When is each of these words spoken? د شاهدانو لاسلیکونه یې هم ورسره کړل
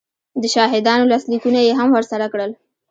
د 0.41 0.43
شاهدانو 0.53 1.09
لاسلیکونه 1.11 1.59
یې 1.67 1.73
هم 1.79 1.89
ورسره 1.93 2.25
کړل 2.33 2.51